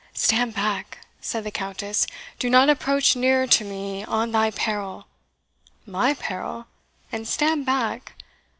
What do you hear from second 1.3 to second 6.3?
the Countess; "do not approach nearer to me on thy peril!" "My